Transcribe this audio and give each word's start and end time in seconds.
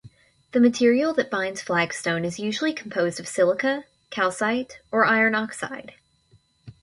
The 0.53 0.59
material 0.59 1.13
that 1.13 1.29
binds 1.29 1.61
flagstone 1.61 2.25
is 2.25 2.39
usually 2.39 2.73
composed 2.73 3.19
of 3.19 3.27
silica, 3.27 3.85
calcite, 4.09 4.79
or 4.91 5.05
iron 5.05 5.35
oxide. 5.35 5.93